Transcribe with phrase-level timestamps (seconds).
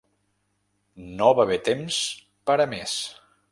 [1.19, 2.01] No va haver temps
[2.51, 2.99] per a més.